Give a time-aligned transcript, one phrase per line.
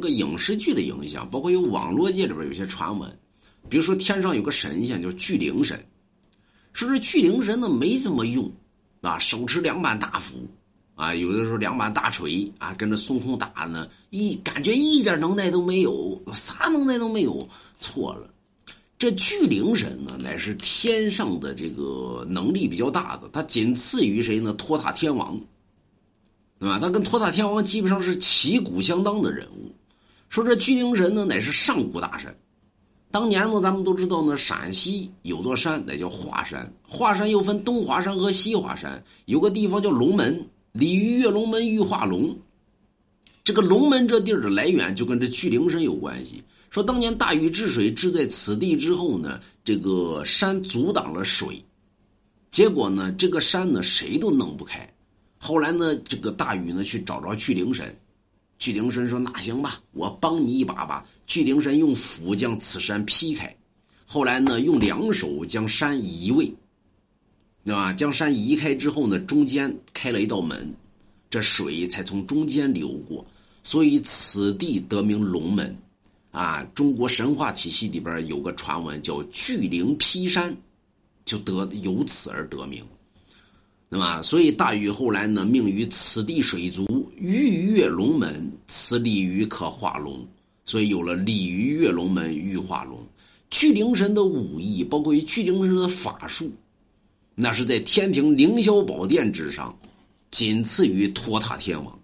[0.00, 3.08] 个影视剧的影响，包括有网络界里边有些传闻，
[3.68, 5.80] 比如说天上有个神仙叫巨灵神，
[6.72, 8.50] 说这巨灵神呢没怎么用，
[9.02, 10.48] 啊，手持两把大斧，
[10.94, 17.48] 啊，有的时候两把大锤，啊，跟着孙悟空打呢，一感觉一点能耐都没有，啥能耐都没有，
[17.78, 18.28] 错了。
[18.98, 24.52] 这巨灵神呢，乃是天上的这个能力比较大的，他仅次于谁呢？
[24.52, 25.40] 托塔天王，
[26.58, 26.78] 对吧？
[26.78, 29.74] 他跟托塔天王基本上是旗鼓相当的人物。
[30.30, 32.32] 说这巨灵神呢，乃是上古大神。
[33.10, 36.72] 当年呢，咱们都知道呢，陕西有座山，那叫华山。
[36.86, 42.38] 华山又分东华山和西华山，有个地方叫龙门，鲤鱼跃龙门，玉化龙。
[43.42, 46.40] 这个龙门这地儿的来源，就跟这巨灵神有关系。
[46.70, 51.60] 说当年大禹治水治在此地之后呢，这个山阻挡了水，
[52.52, 54.88] 结果呢，这个山呢谁都弄不开。
[55.38, 57.92] 后来呢，这个大禹呢去找着巨灵神，
[58.60, 63.56] 巨灵神说：“那行吧，我帮你一把吧。”巨灵神用斧将此山劈开，
[64.04, 66.52] 后来呢，用两手将山移位，
[67.64, 67.92] 对吧？
[67.94, 70.72] 将山移开之后呢，中间开了一道门，
[71.30, 73.26] 这水才从中间流过，
[73.62, 75.74] 所以此地得名龙门。
[76.30, 80.54] 啊，中国神话体系里边有个传闻叫巨灵劈山，
[81.24, 82.84] 就得由此而得名。
[83.92, 90.24] 那么，所以大禹后来呢，命于此地水族，欲跃龙门，此鲤鱼可化龙，
[90.64, 93.04] 所以有了鲤鱼跃龙门，玉化龙。
[93.50, 96.52] 巨灵神的武艺，包括于巨灵神的法术，
[97.34, 99.76] 那是在天庭凌霄宝殿之上，
[100.30, 101.98] 仅次于托塔天王，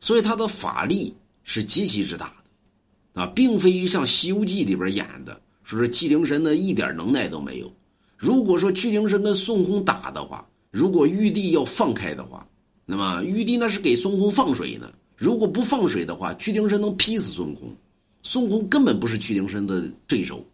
[0.00, 3.20] 所以他的法力是极其之大的。
[3.20, 7.70] 啊，并非像《西游记》里边演的，说是巨灵神呢一点能耐都没有。
[8.16, 12.44] 如果说巨灵神跟孙悟空打的话，如果玉帝要放开的话，
[12.86, 14.90] 那么玉帝那是给孙悟空放水呢。
[15.16, 17.76] 如果不放水的话，巨灵神能劈死孙悟空，
[18.22, 20.44] 孙悟空根本不是巨灵神的对手。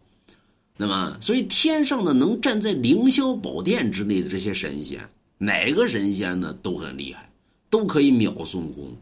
[0.75, 4.99] 那么，所以天上呢能站在凌霄宝殿之内的这些神仙，
[5.37, 7.29] 哪个神仙呢都很厉害，
[7.69, 8.95] 都可以秒孙悟空。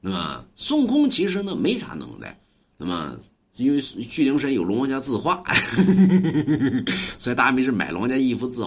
[0.00, 2.38] 那么孙悟空其实呢没啥能耐。
[2.76, 3.18] 那么，
[3.56, 5.42] 因为巨灵神有龙王家字画，
[7.18, 8.66] 所以大家没事买龙王家一幅字画。